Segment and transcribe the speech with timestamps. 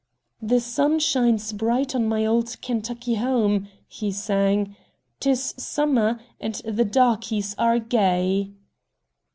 [0.41, 4.75] "The sun shines bright on my old Kentucky home," he sang;
[5.19, 8.49] "'tis summer, and the darkies are gay."